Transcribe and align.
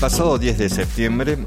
pasado 0.00 0.38
10 0.38 0.58
de 0.58 0.68
septiembre, 0.68 1.38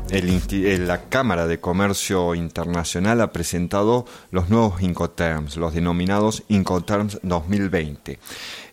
la 0.79 1.03
Cámara 1.03 1.47
de 1.47 1.61
Comercio 1.61 2.35
Internacional 2.35 3.21
ha 3.21 3.31
presentado 3.31 4.05
los 4.29 4.49
nuevos 4.49 4.81
Incoterms, 4.81 5.55
los 5.55 5.73
denominados 5.73 6.43
Incoterms 6.49 7.19
2020. 7.23 8.19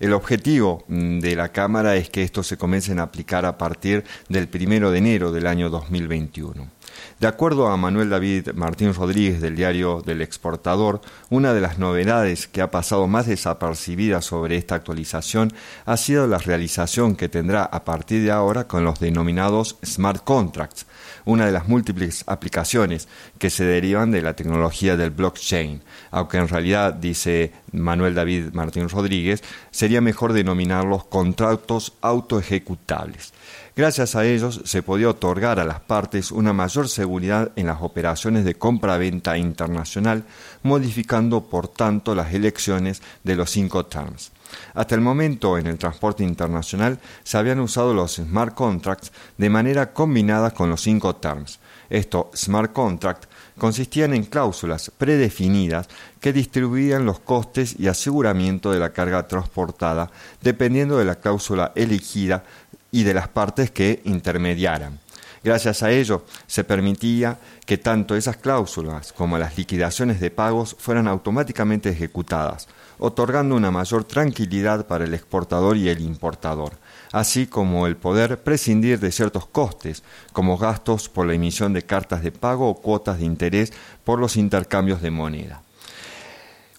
El 0.00 0.14
objetivo 0.14 0.84
mm, 0.88 1.20
de 1.20 1.36
la 1.36 1.52
Cámara 1.52 1.94
es 1.94 2.10
que 2.10 2.24
estos 2.24 2.48
se 2.48 2.56
comiencen 2.56 2.98
a 2.98 3.04
aplicar 3.04 3.46
a 3.46 3.56
partir 3.56 4.02
del 4.28 4.48
primero 4.48 4.90
de 4.90 4.98
enero 4.98 5.30
del 5.30 5.46
año 5.46 5.70
2021. 5.70 6.77
De 7.20 7.26
acuerdo 7.26 7.66
a 7.66 7.76
Manuel 7.76 8.10
David 8.10 8.50
Martín 8.54 8.94
Rodríguez 8.94 9.40
del 9.40 9.56
diario 9.56 10.02
del 10.06 10.22
Exportador, 10.22 11.00
una 11.30 11.52
de 11.52 11.60
las 11.60 11.76
novedades 11.76 12.46
que 12.46 12.62
ha 12.62 12.70
pasado 12.70 13.08
más 13.08 13.26
desapercibida 13.26 14.22
sobre 14.22 14.56
esta 14.56 14.76
actualización 14.76 15.52
ha 15.84 15.96
sido 15.96 16.28
la 16.28 16.38
realización 16.38 17.16
que 17.16 17.28
tendrá 17.28 17.64
a 17.64 17.84
partir 17.84 18.22
de 18.22 18.30
ahora 18.30 18.68
con 18.68 18.84
los 18.84 19.00
denominados 19.00 19.78
smart 19.84 20.22
contracts, 20.22 20.86
una 21.24 21.46
de 21.46 21.50
las 21.50 21.66
múltiples 21.66 22.22
aplicaciones 22.28 23.08
que 23.38 23.50
se 23.50 23.64
derivan 23.64 24.12
de 24.12 24.22
la 24.22 24.36
tecnología 24.36 24.96
del 24.96 25.10
blockchain, 25.10 25.82
aunque 26.12 26.38
en 26.38 26.46
realidad, 26.46 26.94
dice 26.94 27.52
Manuel 27.72 28.14
David 28.14 28.52
Martín 28.52 28.88
Rodríguez, 28.88 29.42
sería 29.72 30.00
mejor 30.00 30.34
denominarlos 30.34 31.06
contratos 31.06 31.94
autoejecutables. 32.00 33.32
Gracias 33.78 34.16
a 34.16 34.26
ellos 34.26 34.60
se 34.64 34.82
podía 34.82 35.08
otorgar 35.08 35.60
a 35.60 35.64
las 35.64 35.78
partes 35.78 36.32
una 36.32 36.52
mayor 36.52 36.88
seguridad 36.88 37.52
en 37.54 37.68
las 37.68 37.80
operaciones 37.80 38.44
de 38.44 38.56
compra-venta 38.56 39.38
internacional, 39.38 40.24
modificando 40.64 41.44
por 41.44 41.68
tanto 41.68 42.16
las 42.16 42.34
elecciones 42.34 43.00
de 43.22 43.36
los 43.36 43.52
cinco 43.52 43.86
terms. 43.86 44.32
Hasta 44.74 44.96
el 44.96 45.00
momento 45.00 45.58
en 45.58 45.68
el 45.68 45.78
transporte 45.78 46.24
internacional 46.24 46.98
se 47.22 47.38
habían 47.38 47.60
usado 47.60 47.94
los 47.94 48.16
smart 48.16 48.52
contracts 48.56 49.12
de 49.36 49.48
manera 49.48 49.92
combinada 49.92 50.50
con 50.50 50.70
los 50.70 50.80
cinco 50.80 51.14
terms. 51.14 51.60
Estos 51.88 52.36
smart 52.36 52.72
contracts 52.72 53.28
consistían 53.56 54.12
en 54.12 54.24
cláusulas 54.24 54.90
predefinidas 54.98 55.88
que 56.20 56.32
distribuían 56.32 57.06
los 57.06 57.20
costes 57.20 57.76
y 57.78 57.86
aseguramiento 57.86 58.72
de 58.72 58.80
la 58.80 58.90
carga 58.90 59.28
transportada 59.28 60.10
dependiendo 60.42 60.98
de 60.98 61.04
la 61.04 61.14
cláusula 61.14 61.70
elegida 61.76 62.42
y 62.90 63.04
de 63.04 63.14
las 63.14 63.28
partes 63.28 63.70
que 63.70 64.00
intermediaran. 64.04 64.98
Gracias 65.44 65.82
a 65.82 65.90
ello 65.90 66.24
se 66.46 66.64
permitía 66.64 67.38
que 67.64 67.78
tanto 67.78 68.16
esas 68.16 68.36
cláusulas 68.36 69.12
como 69.12 69.38
las 69.38 69.56
liquidaciones 69.56 70.20
de 70.20 70.30
pagos 70.30 70.76
fueran 70.78 71.06
automáticamente 71.06 71.90
ejecutadas, 71.90 72.68
otorgando 72.98 73.54
una 73.54 73.70
mayor 73.70 74.04
tranquilidad 74.04 74.86
para 74.86 75.04
el 75.04 75.14
exportador 75.14 75.76
y 75.76 75.88
el 75.88 76.00
importador, 76.00 76.72
así 77.12 77.46
como 77.46 77.86
el 77.86 77.96
poder 77.96 78.42
prescindir 78.42 78.98
de 78.98 79.12
ciertos 79.12 79.46
costes, 79.46 80.02
como 80.32 80.58
gastos 80.58 81.08
por 81.08 81.26
la 81.26 81.34
emisión 81.34 81.72
de 81.72 81.82
cartas 81.82 82.22
de 82.22 82.32
pago 82.32 82.68
o 82.68 82.80
cuotas 82.80 83.18
de 83.18 83.24
interés 83.24 83.72
por 84.04 84.18
los 84.18 84.36
intercambios 84.36 85.00
de 85.02 85.10
moneda. 85.10 85.62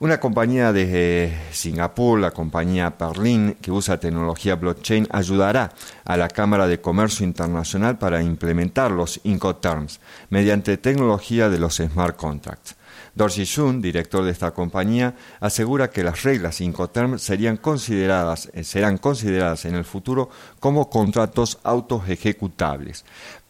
Una 0.02 0.18
compañía 0.18 0.72
de 0.72 1.38
Singapur, 1.52 2.22
la 2.22 2.32
compañía 2.32 2.98
Perlin, 2.98 3.58
que 3.62 3.70
usa 3.70 4.00
tecnología 4.00 4.56
blockchain, 4.56 5.06
ayudará 5.12 5.74
a 6.06 6.16
la 6.16 6.30
Cámara 6.30 6.68
de 6.68 6.80
Comercio 6.80 7.26
Internacional 7.26 7.98
para 7.98 8.24
implementar 8.24 8.92
los 8.92 9.20
Incoterms 9.26 10.00
mediante 10.30 10.78
tecnología 10.78 11.50
de 11.50 11.60
los 11.60 11.76
smart 11.76 12.16
contracts. 12.16 12.78
Dorsey 13.14 13.46
Sun, 13.46 13.82
director 13.82 14.24
de 14.24 14.32
esta 14.32 14.52
compañía, 14.52 15.16
asegura 15.42 15.90
que 15.90 16.04
las 16.04 16.24
reglas 16.24 16.62
Incoterms 16.62 17.22
serían 17.22 17.58
consideradas, 17.58 18.50
eh, 18.54 18.64
serán 18.64 19.00
consideradas 19.00 19.66
en 19.66 19.76
el 19.76 19.84
futuro 19.84 20.30
como 20.62 20.90
contratos 20.90 21.60
auto-ejecutables 21.64 23.04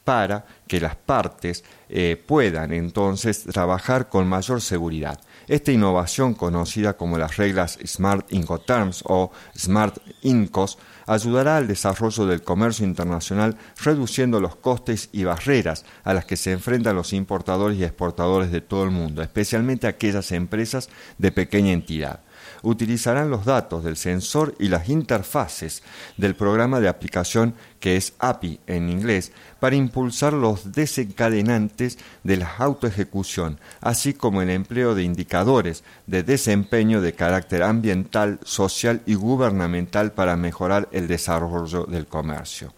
para 0.10 0.44
que 0.66 0.82
las 0.82 0.96
partes 0.96 1.64
eh, 1.88 2.20
puedan 2.26 2.74
entonces 2.74 3.44
trabajar 3.44 4.10
con 4.10 4.28
mayor 4.28 4.60
seguridad. 4.60 5.20
Esta 5.48 5.72
innovación, 5.72 6.34
conocida 6.34 6.98
como 6.98 7.20
las 7.20 7.38
reglas 7.38 7.78
Smart 7.86 8.26
Incoterms 8.34 9.04
o 9.06 9.30
Smart 9.56 10.00
Incos, 10.24 10.80
ayudará 11.06 11.58
al 11.58 11.68
desarrollo 11.68 12.26
del 12.26 12.42
comercio 12.42 12.88
internacional 12.88 13.56
reduciendo 13.84 14.40
los 14.40 14.56
costes 14.56 15.10
y 15.12 15.26
barreras 15.26 15.86
a 16.04 16.16
las 16.16 16.26
que 16.26 16.38
se 16.38 16.54
enfrentan 16.54 16.96
los 16.96 17.14
importadores 17.14 17.78
y 17.78 17.84
exportadores 17.84 18.50
de 18.52 18.62
todo 18.62 18.86
el 18.86 18.90
mundo, 18.90 19.22
especialmente 19.22 19.86
aquellas 19.86 20.32
empresas 20.32 20.90
de 21.20 21.32
pequeña 21.32 21.72
entidad 21.72 22.22
utilizarán 22.64 23.30
los 23.30 23.46
datos 23.46 23.84
del 23.84 23.98
sensor 23.98 24.56
y 24.60 24.68
las 24.68 24.90
interfaces 24.90 25.84
del 26.18 26.36
programa 26.36 26.80
de 26.80 26.88
aplicación 26.88 27.54
que 27.80 27.98
es 27.98 28.14
API 28.20 28.60
en 28.68 28.90
inglés 28.90 29.32
para 29.60 29.76
impulsar 29.76 30.34
los 30.34 30.72
desencadenantes 30.72 31.98
de 32.24 32.38
la 32.38 32.56
autoejecución, 32.58 33.60
así 33.82 34.14
como 34.14 34.42
el 34.42 34.50
empleo 34.50 34.96
de 34.96 35.04
indicadores 35.04 35.84
de 36.08 36.24
desempeño 36.24 37.02
de 37.02 37.14
carácter 37.14 37.64
ambiental, 37.64 38.40
social 38.44 39.02
y 39.06 39.16
gubernamental 39.16 40.12
para 40.12 40.36
mejorar 40.36 40.88
el 40.92 41.08
desarrollo 41.08 41.86
del 41.86 42.06
comercio. 42.08 42.74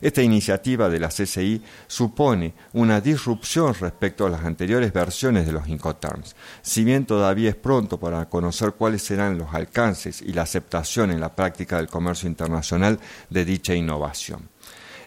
Esta 0.00 0.22
iniciativa 0.22 0.88
de 0.88 0.98
la 0.98 1.08
CCI 1.08 1.62
supone 1.86 2.54
una 2.72 3.00
disrupción 3.00 3.74
respecto 3.74 4.26
a 4.26 4.30
las 4.30 4.44
anteriores 4.44 4.92
versiones 4.92 5.46
de 5.46 5.52
los 5.52 5.68
Incoterms. 5.68 6.34
Si 6.62 6.84
bien 6.84 7.04
todavía 7.04 7.50
es 7.50 7.56
pronto 7.56 7.98
para 7.98 8.28
conocer 8.28 8.72
cuáles 8.72 9.02
serán 9.02 9.38
los 9.38 9.54
alcances 9.54 10.22
y 10.22 10.32
la 10.32 10.42
aceptación 10.42 11.10
en 11.10 11.20
la 11.20 11.34
práctica 11.34 11.76
del 11.76 11.88
comercio 11.88 12.28
internacional 12.28 12.98
de 13.28 13.44
dicha 13.44 13.74
innovación. 13.74 14.48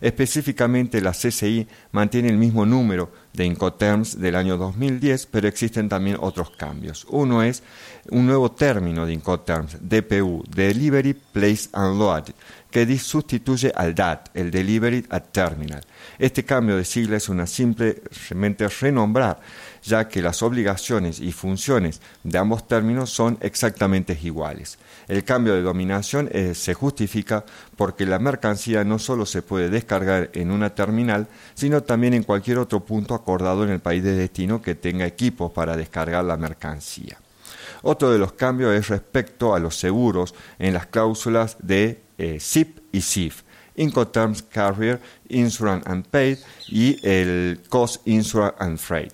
Específicamente, 0.02 1.00
la 1.00 1.12
CCI 1.14 1.66
mantiene 1.94 2.28
el 2.28 2.38
mismo 2.38 2.66
número 2.66 3.10
de 3.34 3.46
Incoterms 3.46 4.20
del 4.20 4.36
año 4.36 4.58
2010, 4.58 5.26
pero 5.26 5.48
existen 5.48 5.90
también 5.90 6.18
otros 6.20 6.52
cambios. 6.52 7.06
Uno 7.10 7.42
es 7.44 7.64
un 8.10 8.26
nuevo 8.26 8.52
término 8.52 9.06
de 9.06 9.14
Incoterms, 9.14 9.78
DPU, 9.82 10.44
Delivery 10.48 11.14
Place 11.14 11.70
and 11.74 11.98
Load, 11.98 12.26
que 12.70 12.98
sustituye 12.98 13.72
al 13.76 13.94
DAT, 13.94 14.30
el 14.34 14.50
Delivery 14.50 15.06
at 15.10 15.26
Terminal. 15.32 15.84
Este 16.18 16.44
cambio 16.44 16.76
de 16.76 16.84
sigla 16.84 17.18
es 17.18 17.30
una 17.30 17.46
simplemente 17.46 18.68
renombrar, 18.68 19.40
ya 19.84 20.08
que 20.08 20.24
las 20.24 20.42
obligaciones 20.42 21.20
y 21.20 21.32
funciones 21.32 22.02
de 22.24 22.38
ambos 22.40 22.68
términos 22.68 23.12
son 23.12 23.38
exactamente 23.42 24.18
iguales. 24.24 24.80
El 25.08 25.24
cambio 25.24 25.54
de 25.54 25.62
dominación 25.62 26.30
eh, 26.32 26.56
se 26.56 26.74
justifica 26.74 27.46
porque 27.78 28.08
la 28.08 28.18
mercancía 28.18 28.84
no 28.84 28.98
solo 28.98 29.28
se 29.28 29.44
puede 29.44 29.70
descargar 29.70 30.32
en 30.34 30.50
una 30.50 30.74
terminal, 30.74 31.28
sino 31.54 31.84
también 31.84 32.16
en 32.16 32.24
cualquier 32.24 32.58
otro 32.58 32.80
punto 32.80 33.14
acordado 33.24 33.64
en 33.64 33.70
el 33.70 33.80
país 33.80 34.04
de 34.04 34.16
destino 34.16 34.62
que 34.62 34.76
tenga 34.76 35.06
equipos 35.06 35.52
para 35.52 35.78
descargar 35.78 36.26
la 36.26 36.36
mercancía. 36.36 37.18
Otro 37.82 38.12
de 38.12 38.20
los 38.20 38.34
cambios 38.34 38.76
es 38.76 38.90
respecto 38.90 39.56
a 39.56 39.60
los 39.60 39.78
seguros 39.78 40.36
en 40.60 40.74
las 40.74 40.88
cláusulas 40.88 41.58
de 41.60 42.02
SIP 42.40 42.78
eh, 42.78 42.82
y 42.92 43.02
SIF. 43.02 43.44
Incoterms 43.76 44.44
Carrier, 44.44 45.02
Insurance 45.30 45.90
and 45.90 46.06
Paid 46.06 46.38
y 46.68 47.00
el 47.08 47.62
Cost 47.70 48.08
Insurance 48.08 48.56
and 48.60 48.78
Freight. 48.78 49.14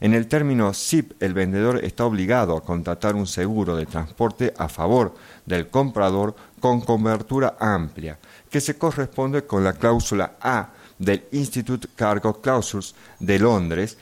En 0.00 0.14
el 0.14 0.28
término 0.28 0.72
SIP, 0.72 1.22
el 1.22 1.34
vendedor 1.34 1.84
está 1.84 2.06
obligado 2.06 2.56
a 2.56 2.64
contratar 2.64 3.14
un 3.14 3.26
seguro 3.26 3.76
de 3.76 3.84
transporte 3.84 4.54
a 4.56 4.68
favor 4.68 5.14
del 5.44 5.68
comprador 5.68 6.34
con 6.60 6.80
cobertura 6.80 7.56
amplia, 7.60 8.18
que 8.48 8.62
se 8.62 8.78
corresponde 8.78 9.44
con 9.44 9.62
la 9.62 9.74
cláusula 9.74 10.36
A 10.40 10.70
del 11.00 11.24
Institute 11.32 11.88
Cargo 11.96 12.40
Clauses 12.40 12.94
de 13.18 13.40
Londres, 13.40 13.98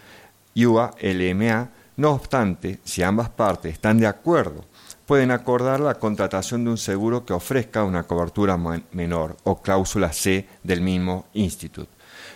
UA-LMA. 0.55 1.71
No 1.97 2.11
obstante, 2.11 2.81
si 2.85 3.03
ambas 3.03 3.31
partes 3.31 3.73
están 3.73 3.99
de 3.99 4.07
acuerdo 4.07 4.67
pueden 5.09 5.31
acordar 5.31 5.81
la 5.81 5.95
contratación 5.95 6.65
de 6.65 6.71
un 6.71 6.77
seguro 6.77 7.25
que 7.25 7.33
ofrezca 7.33 7.83
una 7.83 8.03
cobertura 8.03 8.59
menor 8.93 9.39
o 9.45 9.63
cláusula 9.63 10.13
C 10.13 10.47
del 10.63 10.83
mismo 10.83 11.29
instituto. 11.33 11.91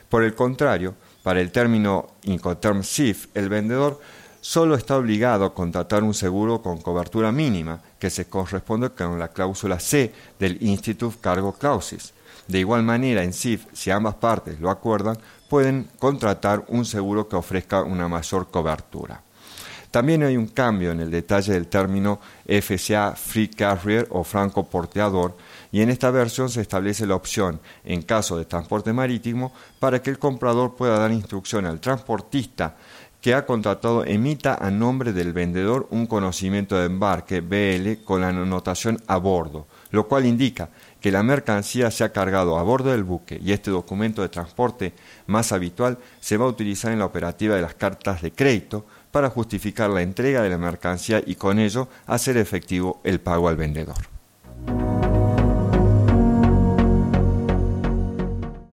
Por 0.08 0.24
el 0.24 0.34
contrario, 0.34 0.94
para 1.22 1.42
el 1.42 1.52
término 1.52 2.12
Incoterm 2.22 2.82
SIF, 2.82 3.26
el 3.34 3.50
vendedor 3.50 4.00
solo 4.42 4.74
está 4.74 4.96
obligado 4.96 5.44
a 5.44 5.54
contratar 5.54 6.02
un 6.02 6.12
seguro 6.12 6.60
con 6.60 6.82
cobertura 6.82 7.30
mínima, 7.30 7.80
que 7.98 8.10
se 8.10 8.26
corresponde 8.26 8.90
con 8.90 9.18
la 9.18 9.28
cláusula 9.28 9.78
C 9.78 10.12
del 10.38 10.58
Institute 10.60 11.16
Cargo 11.20 11.52
Clauses. 11.52 12.12
De 12.48 12.58
igual 12.58 12.82
manera, 12.82 13.22
en 13.22 13.32
SIF, 13.32 13.66
si 13.72 13.92
ambas 13.92 14.16
partes 14.16 14.58
lo 14.60 14.68
acuerdan, 14.68 15.16
pueden 15.48 15.88
contratar 15.96 16.64
un 16.68 16.84
seguro 16.84 17.28
que 17.28 17.36
ofrezca 17.36 17.82
una 17.82 18.08
mayor 18.08 18.50
cobertura. 18.50 19.22
También 19.92 20.24
hay 20.24 20.36
un 20.36 20.48
cambio 20.48 20.90
en 20.90 21.00
el 21.00 21.10
detalle 21.10 21.52
del 21.52 21.68
término 21.68 22.18
FCA 22.46 23.14
Free 23.14 23.48
Carrier 23.48 24.08
o 24.10 24.24
franco 24.24 24.64
porteador 24.64 25.36
y 25.70 25.82
en 25.82 25.90
esta 25.90 26.10
versión 26.10 26.48
se 26.48 26.62
establece 26.62 27.06
la 27.06 27.14
opción, 27.14 27.60
en 27.84 28.02
caso 28.02 28.38
de 28.38 28.46
transporte 28.46 28.92
marítimo, 28.92 29.52
para 29.78 30.02
que 30.02 30.10
el 30.10 30.18
comprador 30.18 30.74
pueda 30.74 30.98
dar 30.98 31.12
instrucción 31.12 31.66
al 31.66 31.78
transportista 31.78 32.74
que 33.22 33.34
ha 33.34 33.46
contratado 33.46 34.04
emita 34.04 34.56
a 34.56 34.72
nombre 34.72 35.12
del 35.12 35.32
vendedor 35.32 35.86
un 35.90 36.06
conocimiento 36.06 36.76
de 36.76 36.86
embarque 36.86 37.40
BL 37.40 38.04
con 38.04 38.20
la 38.20 38.28
anotación 38.28 39.00
a 39.06 39.16
bordo, 39.16 39.68
lo 39.92 40.08
cual 40.08 40.26
indica 40.26 40.70
que 41.00 41.12
la 41.12 41.22
mercancía 41.22 41.92
se 41.92 42.02
ha 42.02 42.12
cargado 42.12 42.58
a 42.58 42.64
bordo 42.64 42.90
del 42.90 43.04
buque 43.04 43.40
y 43.40 43.52
este 43.52 43.70
documento 43.70 44.22
de 44.22 44.28
transporte 44.28 44.92
más 45.28 45.52
habitual 45.52 45.98
se 46.20 46.36
va 46.36 46.46
a 46.46 46.48
utilizar 46.48 46.92
en 46.92 46.98
la 46.98 47.06
operativa 47.06 47.54
de 47.54 47.62
las 47.62 47.74
cartas 47.74 48.22
de 48.22 48.32
crédito 48.32 48.84
para 49.12 49.30
justificar 49.30 49.88
la 49.88 50.02
entrega 50.02 50.42
de 50.42 50.50
la 50.50 50.58
mercancía 50.58 51.22
y 51.24 51.36
con 51.36 51.60
ello 51.60 51.88
hacer 52.06 52.36
efectivo 52.36 53.00
el 53.04 53.20
pago 53.20 53.48
al 53.48 53.56
vendedor. 53.56 54.11